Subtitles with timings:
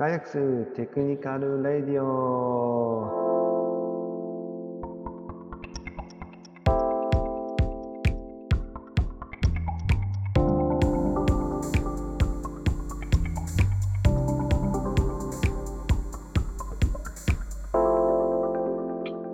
[0.00, 3.20] ガイアックステクニカルレディオ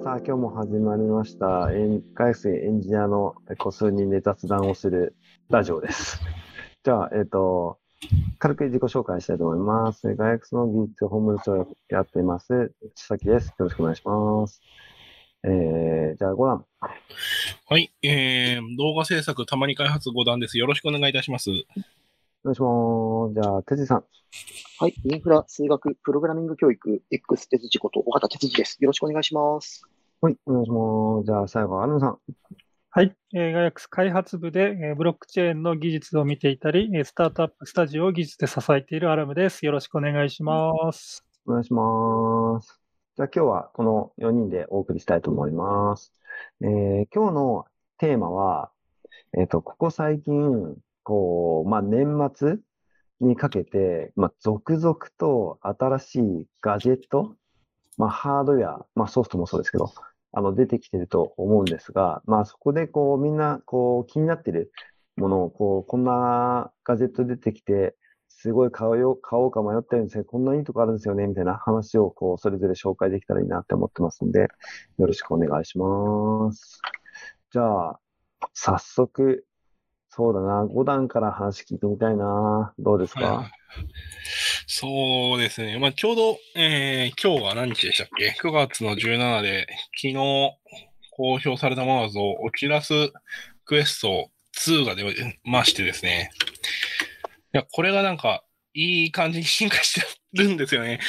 [0.02, 1.70] さあ、今日も始まりました。
[1.72, 5.14] エンガイアックスエンジニアの個数人で雑談をする
[5.48, 6.20] ラジオです。
[6.82, 7.78] じゃあ、えっ、と、
[8.38, 10.14] 軽く自己紹介したいと思います。
[10.14, 12.72] ガイアックスの技術ホームズをやっています。
[12.94, 13.48] 千崎です。
[13.48, 14.60] よろしくお願いします。
[15.44, 16.64] えー、じゃあ、5段。
[17.68, 20.58] はい、えー、動画制作たまに開発5段です。
[20.58, 21.50] よろしくお願いいたします。
[21.50, 21.54] お
[22.44, 23.34] 願いします。
[23.34, 24.04] じゃあ、哲司さん。
[24.78, 24.94] はい。
[25.04, 28.76] インフラ、数学、プログラミング教育、X 哲司こと、尾形哲司です。
[28.80, 29.84] よろしくお願いします。
[30.20, 31.26] はい、お願いします。
[31.26, 32.18] じゃあ、最後、アルムさん。
[32.96, 33.14] はい。
[33.34, 39.66] えー、ガイアックス開発部で、えーブロックチェーンの技術を見ていたり、えースタートアップスタジオを技術で支えているアラムです。
[39.66, 41.22] よろしくお願いします。
[41.46, 42.80] お願いします。
[43.14, 46.10] じゃあ、今日はこの4人でお送りしたいと思います。
[46.62, 47.66] えー今日の
[47.98, 48.70] テーマは、
[49.38, 52.56] えっと、ここ最近、こう、まあ、年末
[53.20, 57.36] にかけて、まあ、続々と新しいガジェット、
[57.98, 59.92] まあ、ハードウェア、まあ、ソフトもそうですけど、
[60.36, 64.70] あの、出てきてると思うんですが、まあ、そこでこう、みんな、こう、気になってる
[65.16, 67.96] ものを、こう、こんなガジェット出てきて、
[68.28, 74.40] すごい買おう、買おうか迷ってるんですけど、こんないいとこあるんですよね、みたいな話を、こう、それぞれ紹介できたらいいなって思ってますんで、
[74.98, 76.82] よろしくお願いします。
[77.50, 78.00] じゃあ、
[78.52, 79.46] 早速、
[80.16, 82.72] そうだな、5段から話聞いてみたいな。
[82.78, 83.50] どうですか、はい
[84.66, 85.78] そうですね。
[85.78, 90.14] まあ、ちょうど、えー、今日は何日でしたっけ ?9 月の17で、昨日
[91.12, 93.12] 公表されたものだと、オキラス
[93.64, 96.30] クエスト2が出ましてですね。
[97.54, 98.42] いや、これがなんか、
[98.74, 101.00] いい感じに進化してるんですよね。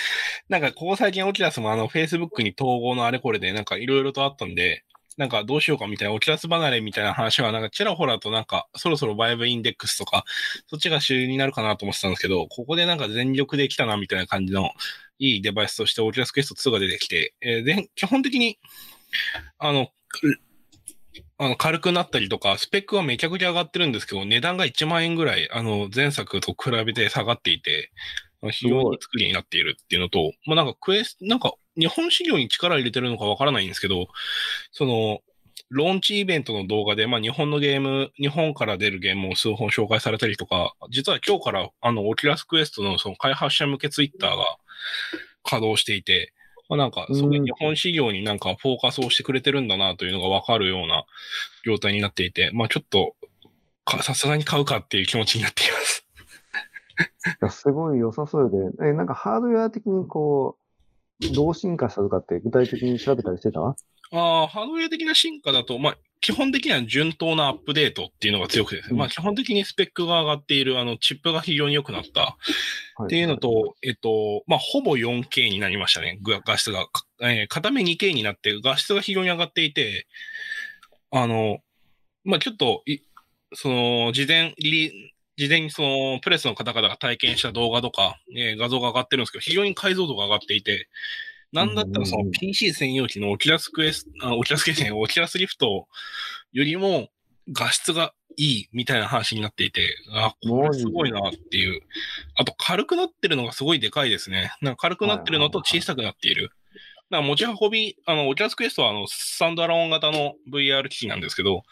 [0.47, 4.85] なんか、ここ最近オキラスもあの、Facebook に統合のあれこれで、なんかいろいろとあったんで、
[5.17, 10.25] なんかどうしようかみたいな、オキラス離れみたいな話は、なんかちらほらとなんか、そろそろバイブインデックスとか、
[10.67, 14.69] そっちが主流になるかなと思ってたんですけど、ここでなんか全力で来たなみたいな感じの
[15.17, 18.59] いいデバイスとしてオキラスクエスト2が出てきて、えーで、基本的に、
[19.57, 19.89] あの、
[21.39, 27.91] あの軽くなったりとか、スペックはめちゃくちゃ上がってるんですけど、値段が1万円ぐらい、あの、前作と比べて下がっていて、
[28.51, 34.07] 広い作りになっているっていうのと、なんかクエス、なんか日本市場に力入れてるのかわからないんですけど、
[34.71, 35.19] その、
[35.69, 44.45] ローンチイベントの動画で、まあ、日本のゲーム、日本から出るゲームを数本紹介されたりとか、実は今日から、あの、オキュラスクエストのその開発者向けツイッターが
[45.43, 46.33] 稼働していて、
[46.69, 51.05] まあ、なんか、そういう日本市場になんかフォーカスをしてくれてるんだなというのがわかるような
[51.65, 53.15] 状態になっていて、まあ、ちょっと、
[53.85, 56.05] かさすがに買うかっていう気持ちになっています。
[57.27, 60.66] いやすごい良さそうで、え、なんかハードウェア的にこう、
[61.33, 63.75] どう進化したとかって具体的に調べたりしてた？
[64.11, 68.99] ああ、ハードウェア的な進化だと、まあ、基本的には順当なアップデートっていうのが強くてですね、うん。
[68.99, 72.37] まあ、基本的にスペックが上がっている、あの、チップが非常に良くなった。
[73.03, 76.87] っっていうの、と、えっと、まあ、ほぼ 4K になりましたね、画画質が。
[76.87, 80.07] かえー片目 2K になって、画質が非常に上がっていて、
[81.11, 81.59] あの、
[82.23, 82.99] まあ、ちょっとい、
[83.53, 90.89] その、事前、リリ事前にその、プレスの方々が体験した動画とか、えー画像が上がってるんですけど、非常に解像度が上がっていて、
[91.53, 95.87] なんだったらその PC 専用機のオキュラスクエス、あオキュラスオキュラスリフト
[96.51, 97.07] よりも
[97.53, 101.81] 画質がいいみたいな話になっていて、あ、これすごいなっていう。
[102.35, 104.51] あと軽くなってるのがすごいでかいですね。
[104.61, 106.51] なんか軽くなってるのと小さくなっている。
[107.09, 111.63] 持ち運び、あの、オキュラスクエストはあの、スタンドアローン型の VR 機器なんですけど、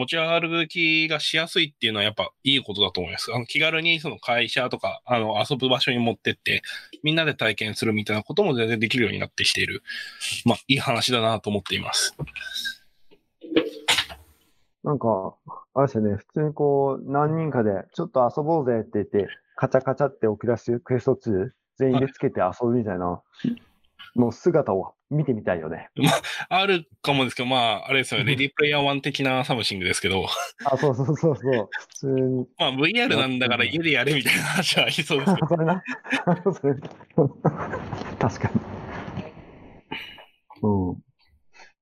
[0.00, 3.32] 持ち歩きがしやすいっていうのはやっぱいいことだと思います。
[3.34, 6.62] あの気軽にその会社とか、あの、遊ぶ場所に持ってって、
[7.02, 9.82] みんなで体験するみたいなことも全然できるようになってきている。
[10.44, 12.16] まあ、いい話だなと思っています。
[14.82, 15.34] なんか、
[15.74, 23.20] あれですよね、普通にこう、何人かで、ちょっと遊ぼうぜって言って、カチャカチャってオキュラスクエスト2、全員でつけて遊ぶみたいな、
[24.16, 25.90] の姿を見てみたいよね。
[26.48, 30.26] あるかもですけど、まあ、あれですよね、レディープレイヤー1的な something ですけど、
[30.64, 31.34] あ、そうそうそうそう、
[31.78, 32.46] 普通に。
[32.58, 35.46] まあ、VR なんだから家でやれみたいな話はありそうですけど。
[35.48, 35.82] それな。
[36.52, 36.74] それ
[38.18, 38.60] 確かに。
[40.62, 40.96] うん。
[40.96, 40.96] い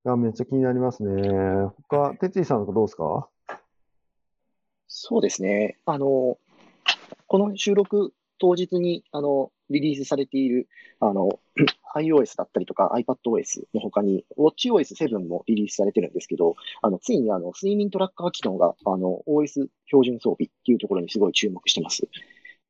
[0.05, 1.69] や、めっちゃ気になりますね。
[1.89, 3.27] 他、哲司さんとかどうですか？
[4.87, 5.77] そうですね。
[5.85, 6.37] あの、
[7.27, 10.67] この収録当日に、あの、リリースされている、
[10.99, 11.39] あの、
[11.95, 22.07] iOS だったりとか iPadOS の他に、WatchOS7 もリリースされてるんですけど、あの、ついにあの、睡眠トラッカー機能が、あの、OS 標準装備っていうところにすごい注目してます。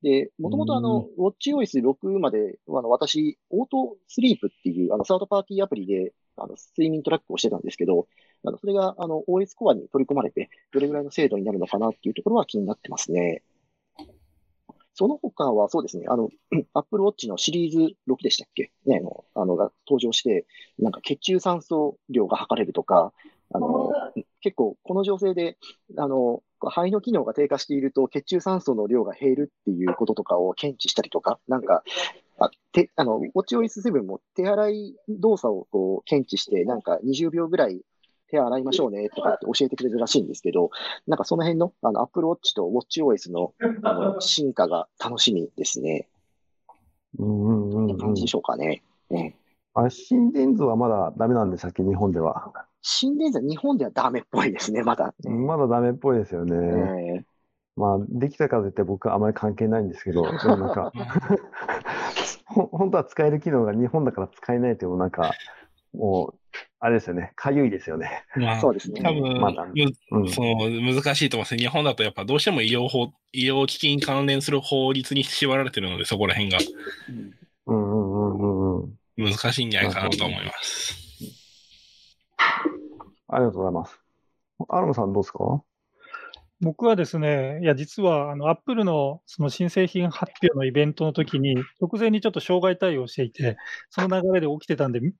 [0.01, 8.07] で、もともとあの、WatchOS6 まで、あの、私、オートスリープっていう、あの、サードパーティーアプリで、あの、睡眠トラックをしてたんですけど、
[8.45, 13.43] あの、それが、あの、OS コアに取り込まれて、どれぐらいの精度になるのかなっていうところは気になってますね。
[14.99, 16.27] その他はそうですね、あの、
[16.75, 18.73] Apple Watch のシリーズ6でしたっけ？
[18.85, 20.45] ね、あの、あのが登場して、
[20.77, 23.13] なんか血中酸素量が測れるとか、
[23.53, 23.93] あの、
[24.41, 25.57] 結構この情勢で、
[25.97, 31.83] あの、肺の機能が低下していると血中酸素の量が減るっていうこととかを検知したりとか、なんか、
[32.37, 37.83] あ、て、あの、WatchOS7 も手洗い動作をこう検知して、なんか20秒ぐらい
[38.31, 40.69] 手洗いましょうねとかって教えてくれるらしいんですけど、
[41.07, 43.53] なんかその辺のあの Apple Watch と WatchOS の
[43.83, 46.07] あの進化が楽しみですね。
[47.17, 47.97] うんうんうん、うん。
[47.97, 48.83] 感じでしょうかね。
[49.09, 49.35] ね
[49.73, 52.51] あれ、心電図はまだダメなんでしたっけ、日本では。
[52.81, 55.13] 心電図は日本ではダメっぽいですね、まだ。
[55.25, 57.23] まだダメっぽいですよね。
[57.23, 57.25] え
[57.75, 60.91] まあ、できたからといって僕はあまり関係ないんですけど、なんか、
[62.45, 65.31] ほ本当は使える機能が日本だから使えないというなんか、
[65.93, 66.39] もう、
[66.81, 68.23] あれですよね、かゆいですよね。
[68.35, 69.73] まあ、 そうですね多分、まだむ
[70.11, 70.29] うん。
[70.29, 71.61] その難しいと思いますね。
[71.61, 76.57] 日本だとやっぱどうしても医療法、医療機器に関連する法律に縛られてるので、そこら辺が
[77.67, 78.99] うんうんうんうん。
[79.17, 80.95] 難しいんじゃないかなと思います。
[83.27, 83.99] ありがとうございます。
[84.69, 85.61] アラムさんどうですか？
[86.61, 93.55] 僕はですね、いや、実は、あの、アップルのその新製品発表のイベントの時に、直前にちょっと障害対応していて、
[93.89, 95.13] その流れで起きてたんで、み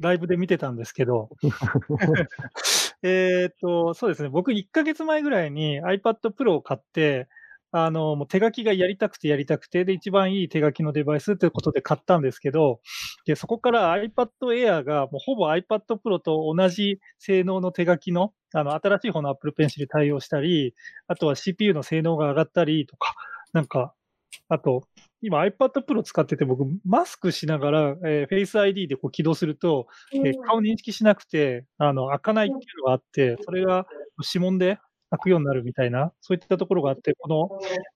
[0.00, 1.30] ライブで見てたんですけど、
[3.02, 7.28] えーっと、そうですね、僕1ヶ月前ぐらいに iPad Pro を買って、
[7.76, 12.80] あの、もう手書きがやりたくてやりたくて、で、一番いい手書きのデバイスということで買ったんですけど、
[13.26, 20.74] で、そこから iPad Air がもうほぼ iPad Pro と同じ性能の手書きの、あの、新しい方の Apple Pencil 対応したり、
[21.08, 23.16] あとは CPU の性能が上がったりとか、
[23.52, 23.92] なんか、
[24.48, 24.84] あと、
[25.24, 33.86] 今 iPad Pro 使ってて僕、マスクしながら、えー Face ID でこう起動すると、えー顔認識しなくて、あの、開かないっていうのがあって、それが
[34.34, 34.78] 指紋で
[35.10, 37.48] 開くようになるみたいな、そういったところがあって、この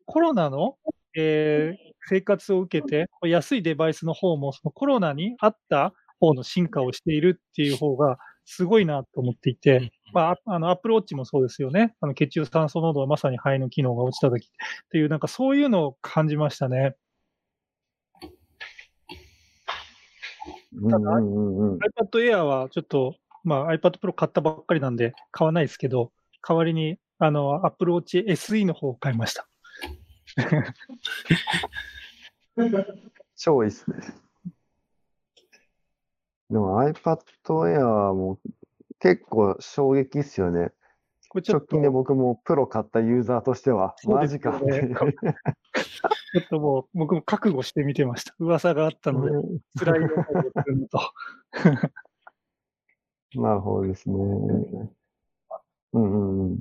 [0.06, 0.76] コロナの、
[1.16, 8.16] えー生活を受けて、安いデバイスの方も、そのコロナに合った方の進化をしているっていう方が、
[8.46, 11.94] すごいなと思っていて、まあ、ああの、Apple Watch もそうですよね。
[12.00, 14.48] あの、血中酸素濃度はまさに肺の機能が落ちた時っ
[14.90, 16.96] ていう、なんかそういうのを感じましたね。
[20.74, 21.78] うんうんうんうん。
[21.78, 26.12] iPad Air はちょっと、まあ iPad Pro 買ったばっかりなんで買わないですけど、
[26.46, 29.48] 代わりに、あの、Apple Watch SE の方を買いました。
[33.36, 33.98] 超いいっすね。
[36.50, 38.52] でも iPad Air はもう
[39.00, 40.72] 結構衝撃っすよね。
[41.34, 44.94] 直近で僕もプロ買ったユーザーとしては、マジかってよね。
[46.32, 48.34] ちょっともう僕も覚悟して見てました。
[48.38, 49.30] 噂があったので、
[49.78, 51.00] 辛いのを来るのと。
[53.34, 54.14] なるほどですね。
[54.16, 54.92] うん
[55.92, 56.60] うんうん。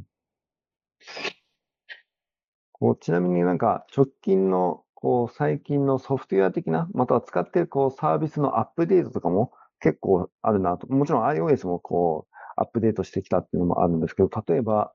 [2.72, 10.88] こうちなみになんか直近のこう最近のソフトウェア的な、または使ってるこうサービスのアップデートとかも結構あるなと。
[10.88, 14.94] もちろん iOS もこうアップデートしてきたっていうのもあるんですけど、例えば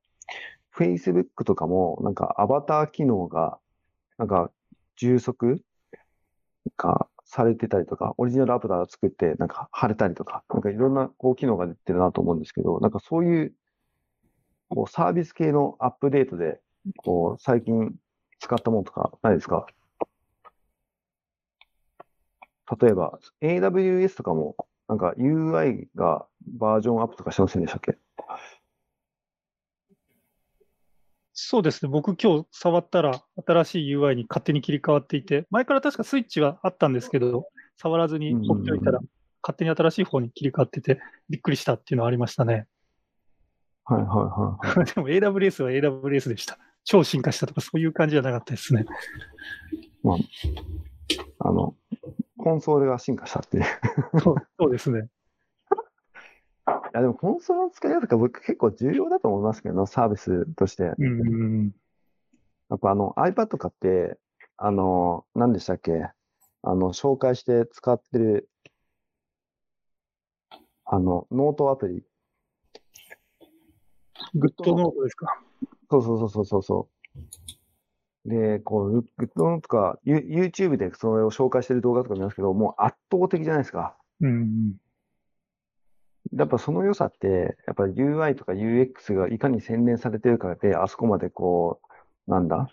[0.74, 3.58] Facebook とかもなんかアバター機能が
[4.18, 4.50] なんか
[4.96, 5.62] 充足？
[6.76, 13.52] がされてたりとか、オリジナルアバター作ってなんか貼れたりとか、なんかいろんなこう機能が出てるなと思うんですけど、なんかそういう
[14.68, 16.60] こうサービス系のアップデートで、
[16.98, 17.92] こう最近
[18.38, 19.66] 使ったものとかないですか？
[22.80, 24.54] 例えば AWS とかも
[24.88, 26.26] なんか UI が
[26.58, 27.98] バージョンアップとかしてませんでしたっけ？
[31.34, 31.90] そうですね。
[31.90, 37.46] 僕今日触ったら新しい UI に勝手に切り替わっていて、前から確かスイッチはあったんですけど、
[37.76, 39.06] 触らずに放っておいたらうん、
[39.42, 42.66] 勝手に新しい方に切り替わってて、びっくりしたっていうのはありましたね。
[43.84, 44.86] はいはいはいはい。
[44.94, 46.58] でも AWS は AWS でした。
[46.84, 48.84] 超進化したとかそういう感じじゃなかったですね。
[51.38, 51.76] あの、
[52.36, 53.64] コンソールが進化したっていう。
[54.20, 55.08] そうそうですね。
[56.92, 60.92] いやでもコンソールの使い方が僕結構重要だと思いますけどね、サービスとして。
[60.98, 61.74] うん。
[62.68, 64.18] やっぱあの iPad 買って、
[64.58, 66.10] あの、何でしたっけ？
[66.62, 68.50] あの、紹介して使ってる、
[70.84, 72.04] あの、ノートアプリ。
[74.34, 75.26] グッドノートですか？
[75.90, 76.88] そうそうそうそうそ
[78.26, 78.28] う。
[78.28, 83.96] で、こう、グッドノートとか、ユ YouTube でそれを紹介してる動画とか見ますけど、もう圧倒的じゃないですか。
[84.20, 84.74] うんうん。
[86.34, 91.80] やっぱその良さって、やっぱり UI とか UX がいかに洗練されてるかで、あそこまでこ
[92.26, 92.68] う、なんだ、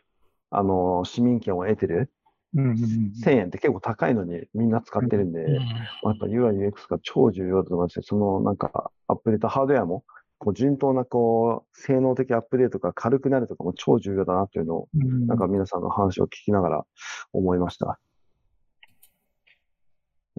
[0.49, 2.11] あの、市民権を得てる。
[2.55, 10.03] うんうんうん1000円って結構高いのにみんな使ってるんで、うんまあやっぱ UI、UX が超重要だと思いますし、そのなんかアップデート、ハードウェアも、
[10.39, 16.85] こう順当なこう、性能的アップデートが軽くなるとかも超重要だなっていうのを、うんなんか皆さんの話を聞きながら
[17.33, 17.99] 思いました。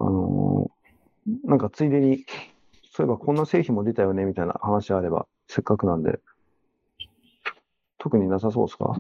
[0.00, 0.81] あのー
[1.45, 2.25] なんかついでに、
[3.00, 6.21] そういえばこんな製品も出たよねみたいな話あれば、せっかくなんで、
[7.97, 8.95] 特になさそうですか？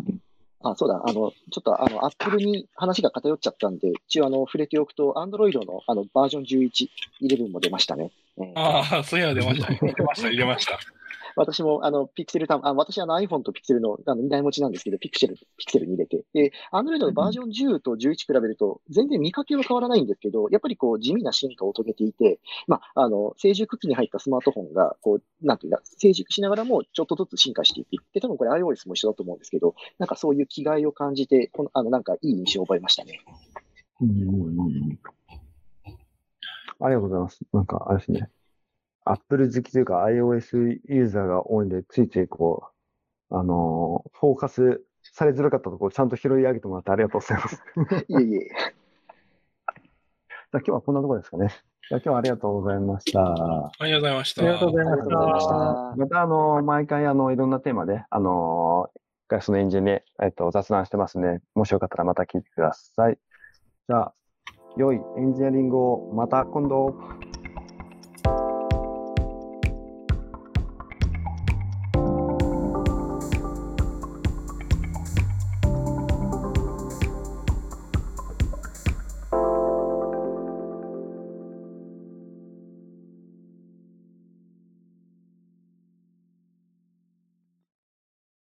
[0.62, 6.88] あ、そうだ、あの、ちょっとあの、アップルに話が偏っちゃったんで、一応あの、触れておくと、Android のあの、バージョン11、
[7.20, 8.10] 11も出ましたね。
[8.38, 9.78] えーああ、そういや出ましたね。
[9.82, 10.78] 入れました、入れました。
[11.40, 16.22] 私も、あの、ピクセルた、あ私、あの、iPhone とピクセルの、あの、2台持ちなんですけど、ピクセル、ピクセルに入れて。
[16.34, 28.04] で、Android のバージョン10と11比べると、全然見かけは変わらないんですけど、やっぱりこう、地味な進化を遂げていて、まあ、あの、成熟期に入ったスマートフォンが、こう、なんていうんだ、成熟しながらも、ちょっとずつ進化していく。
[28.12, 33.18] で、多分これ iOS も一緒だと思うんですけど、なんかそういう気概を感じて、この、あの、なんかいい印象を覚えましたね。
[34.02, 34.98] うん
[36.82, 37.40] ありがとうございます。
[37.52, 38.30] なんか、あれですね。
[39.04, 42.68] Apple 好きというか iOS ユーザーが多いんで、ついついこ
[43.30, 47.62] う、あのーフォーカスされづらかったところ、ちゃんと拾い上げてもらってありがとうございます。
[48.08, 48.48] じゃあいえいえ。
[50.52, 51.48] 今日はこんなところですかね。
[51.88, 53.20] じゃあ今日はありがとうございました。
[53.20, 54.42] ありがとうございました。
[54.42, 55.94] ありがとうございましありがとうございましたた。
[55.96, 58.90] また、あの、毎回、あの、いろんなテーマで、あの、
[59.28, 61.40] ガスのエンジンで、えっと、雑談してますね。
[61.54, 63.18] もしよかったらまた聞いてください。
[63.88, 64.14] じゃあ、
[64.76, 66.94] 良いエンジニアリングをまた今度。